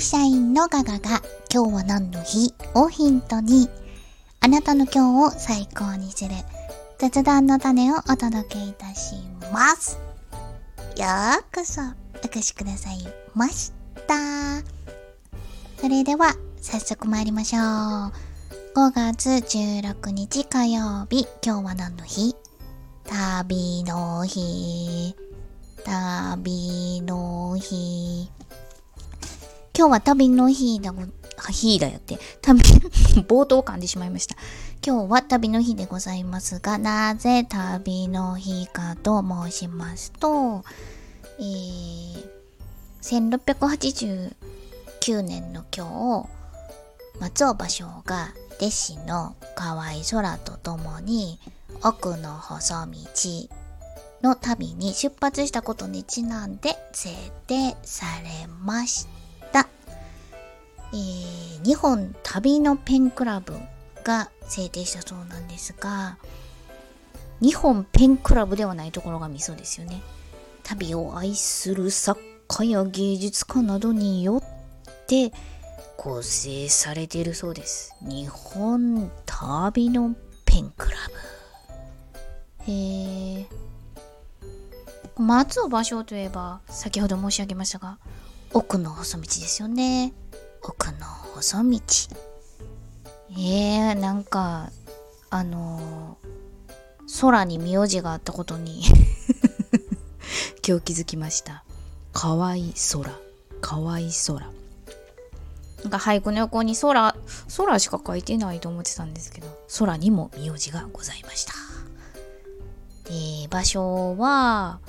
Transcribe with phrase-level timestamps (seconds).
[0.00, 1.20] 社員のガガが
[1.52, 2.54] 今日は何の日？
[2.74, 3.68] をヒントに
[4.40, 6.30] あなたの今日を最高にする
[6.98, 9.16] 雑談の種をお届けいたし
[9.52, 9.98] ます。
[10.96, 11.06] よ
[11.38, 11.82] うこそ
[12.22, 12.98] お越しください
[13.34, 13.72] まし
[14.06, 14.14] た。
[15.78, 17.62] それでは早速参りましょう。
[18.74, 22.34] 5月16日火曜日、今日は何の日？
[23.04, 25.14] 旅の日。
[25.84, 28.30] 旅の日。
[29.80, 31.04] 今日は旅の日だご、
[31.50, 32.18] 日だよって。
[32.42, 32.60] 旅、
[33.26, 34.36] 冒頭噛んでしまいました。
[34.86, 40.66] 今日は旅の日でございますが、なぜ旅の日かと申しますと、
[41.38, 42.28] えー、
[43.00, 46.28] 1689年の今日、
[47.18, 51.40] 松尾芭蕉が弟子の河合空と共に
[51.82, 52.98] 奥の細道
[54.20, 57.14] の旅に出発したことにちなんで制
[57.46, 59.19] 定されました。
[60.92, 63.54] えー、日本旅のペンクラブ
[64.04, 66.18] が制定したそうなんですが、
[67.40, 70.02] 日本ペンクラブではないところがミソですよね。
[70.62, 75.32] 旅を愛する作家や芸術家などによって
[75.96, 77.94] 構成されているそうです。
[78.02, 81.14] 日本旅のペンクラブ。
[82.66, 83.46] えー。
[85.16, 87.98] 松尾芭蕉といえば、先ほど申し上げましたが、
[88.52, 90.14] 奥の細道ですよね。
[90.62, 91.80] 奥の細道。
[93.32, 94.70] えー、なんか、
[95.30, 98.82] あのー、空に名字があったことに
[100.66, 101.64] 今日気づきました。
[102.12, 103.10] かわいい空。
[103.60, 104.40] かわい空。
[105.82, 107.16] なんか俳句の横に空、
[107.56, 111.54] 空しか書いてないと思ってたんですけど、空にも名字がございました。
[113.04, 114.80] で、場所は、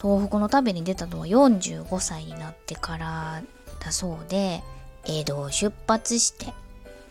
[0.00, 3.42] 東北の旅に出たのは45歳になってから
[3.80, 4.62] だそうで、
[5.04, 6.52] 江戸を出発して、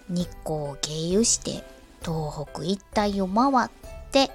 [0.08, 1.64] 日光を経由して、
[2.02, 3.70] 東北一帯を回っ
[4.12, 4.32] て、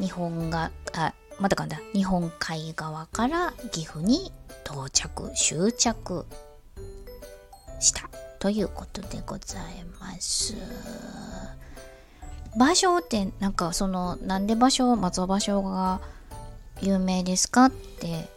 [0.00, 4.32] 日本が、あ、またかんだ、日本海側から岐阜に
[4.64, 6.26] 到着、終着
[7.80, 10.54] したということでございます。
[12.56, 16.00] 場所ってなんかそのなんで場所松尾芭蕉が
[16.80, 18.28] 有名ですかって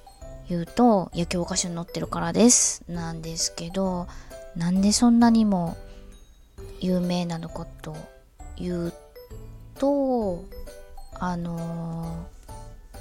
[0.49, 2.83] 言うと、いや、教科書に載ってるからです。
[2.87, 4.07] なんですけど、
[4.55, 5.77] なんでそんなにも
[6.79, 7.95] 有名なのかと
[8.57, 8.93] いう
[9.77, 10.43] と、
[11.19, 12.99] あのー、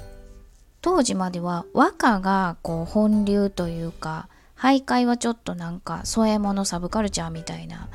[0.81, 4.27] 当時までは和歌がこう本流というか、
[4.57, 7.89] 徘徊はちょっとなんか添え物サブカルチャーみたいな、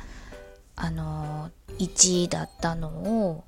[0.75, 3.43] あのー、1位だったのを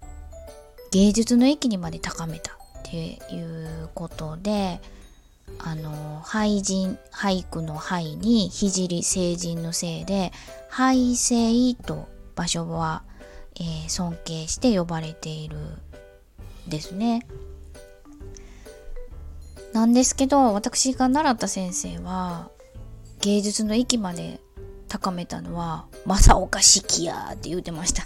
[0.92, 4.80] 芸術の域にまで高めたっていうことで
[5.68, 8.70] あの俳人俳句の俳に聖
[9.02, 10.32] 成人のせいで
[10.70, 13.02] 俳聖と場所は、
[13.56, 15.58] えー、尊敬して呼ばれている
[16.68, 17.26] ですね。
[19.74, 22.52] なんですけど私が習った先生は
[23.22, 24.40] 芸術の域まで
[24.88, 28.04] 高めたのは正岡子規やって言うてました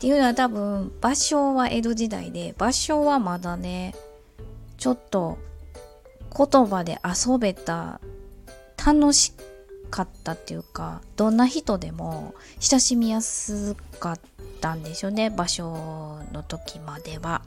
[0.00, 3.94] ていうのは多分芭蕉は江戸時代で芭蕉はまだね
[4.86, 5.36] ちょっと
[6.30, 8.00] 言葉で遊べた
[8.86, 9.32] 楽し
[9.90, 14.20] かったっていうかどんな人でも親しみやすかっ
[14.60, 17.42] たんでしょうね芭蕉の時までは。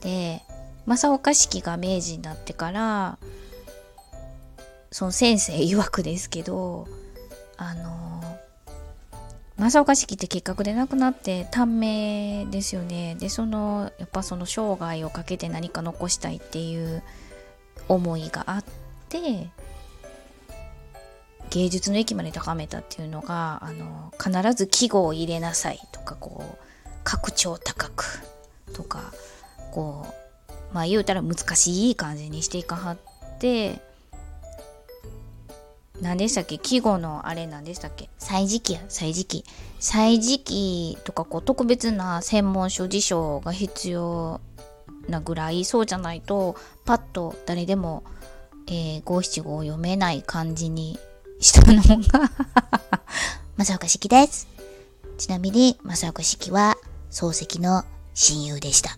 [0.00, 0.42] で
[0.84, 3.18] 正岡子規が明治になってから
[4.90, 6.88] その先生曰くですけど
[7.56, 8.11] あの
[9.62, 13.14] 正岡式って結核で亡くなって短命ですよね。
[13.20, 17.02] でそのやっぱその生涯をかけて何か残したいっていう
[17.88, 18.64] 思いがあっ
[19.08, 19.50] て
[21.50, 26.58] 芸術の域まで高めたっていうのがあの必ず季語を入れなさいとかこう
[27.04, 28.20] 格調高く
[28.74, 29.12] とか
[29.70, 30.06] こ
[30.48, 32.98] うまあ言うたら難しい感じにしていかはっ
[33.38, 33.80] て
[36.02, 36.58] 何でしたっけ？
[36.58, 38.10] 季語のあれ何でしたっけ？
[38.18, 39.44] 歳時記や歳時記
[39.78, 44.40] 歳時記とかこう特別な専門書辞書が必要
[45.08, 48.02] なぐらいそうじゃないとパッと誰でも
[49.04, 50.98] 五七五を読めない感じに
[51.40, 52.30] したのが
[53.56, 54.48] 正岡式です。
[55.18, 56.76] ちなみに正岡式は
[57.10, 57.84] 漱石の
[58.14, 58.96] 親友でした。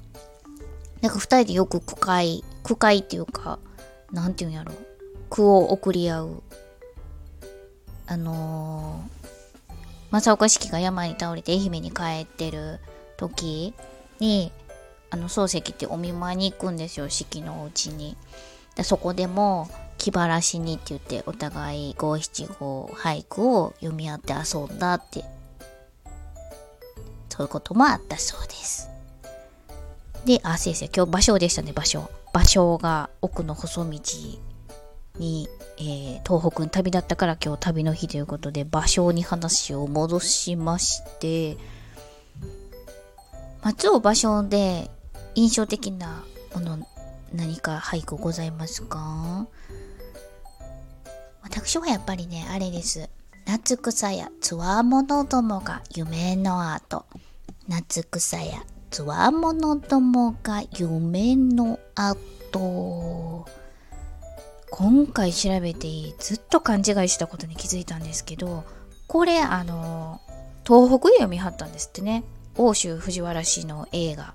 [1.01, 3.59] なんか二人でよく句会、句会っていうか、
[4.11, 4.73] なんていうんやろ？
[5.29, 6.43] 句を送り合う
[8.07, 9.75] あのー、
[10.13, 12.81] 正岡式が病に倒れて愛媛に帰ってる
[13.17, 13.75] 時
[14.21, 14.53] に、
[15.11, 18.17] あの、漱石ってお見舞いに行くんですよ、式のうちに。
[18.77, 19.69] でそこでも、
[20.05, 25.25] 気晴らしにって言ってお互い五七五俳句を読み合って遊んだって
[27.31, 28.91] そういうこともあったそうです
[30.27, 34.01] であ先生今日場所でしたね場所場所が奥の細道
[35.19, 41.57] に、えー、東北に旅立ったから今日旅の日ということで場所に話を戻しまして
[43.63, 44.91] 松尾芭蕉で
[45.35, 46.25] 印象的な
[46.55, 46.87] もの
[47.33, 49.47] 何か俳句ございますか？
[51.43, 53.09] 私はやっぱりね、あれです。
[53.47, 57.05] 夏草やつわものどもが夢の後。
[57.69, 63.47] 夏草やつわものどもが夢の後。
[64.77, 65.87] 今回調べて
[66.19, 68.65] ずっと勘違いしたことに気づいたんですけど、
[69.07, 70.21] これあの、
[70.67, 72.25] 東北で読みはったんですってね。
[72.57, 74.35] 欧州藤原氏の映画。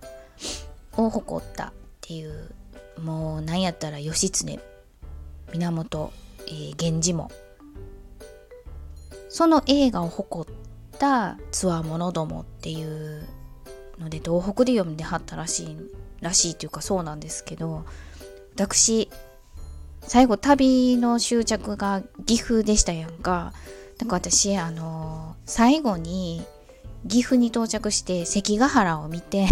[0.96, 2.52] を誇ったっていう
[3.02, 4.60] もうなんやったら義経。
[5.54, 6.14] 源、
[6.48, 7.32] えー、源氏も。
[9.28, 13.28] その映画を誇ったつわものどもっていう
[14.00, 15.78] ので東北で読んではったらしい
[16.22, 17.86] らしいというかそうなんですけど
[18.56, 19.10] 私
[20.10, 23.54] 最後旅の終着が岐阜でしたやんか
[24.00, 26.44] だか私あのー、最後に
[27.08, 29.48] 岐阜に到着して関ヶ原を見て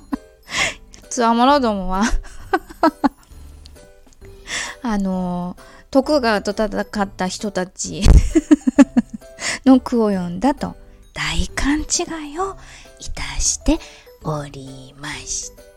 [1.10, 2.04] つわものどもは
[4.80, 5.58] あの
[5.90, 8.04] 徳川と戦った人たち
[9.66, 10.74] の句を読んだと
[11.12, 12.56] 大勘違いを
[12.98, 13.78] いたして
[14.24, 15.67] おりました。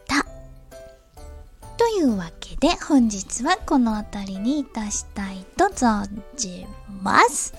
[1.81, 6.07] というわけで本日はこの辺りにいたしたいと存
[6.37, 6.63] じ
[7.01, 7.55] ます。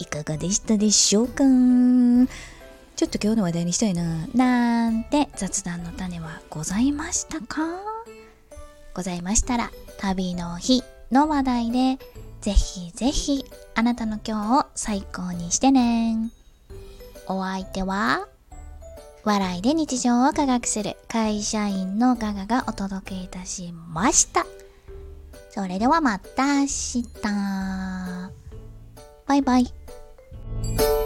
[0.00, 1.44] いかがでしたでしょうか？
[2.96, 4.26] ちょっと今日の話題にしたいな。
[4.34, 7.62] なんて雑談の種はございましたか？
[8.92, 9.70] ございましたら、
[10.00, 10.82] 旅の日
[11.12, 12.04] の話題で、
[12.40, 13.44] ぜひぜひ
[13.76, 16.16] あなたの今日を最高にしてね。
[17.28, 18.26] お相手は、
[19.24, 24.46] 笑いで日常を科学する会社員のガガがお届けいたしました。
[25.50, 27.04] それではまた明日。
[29.26, 30.99] バイバイ。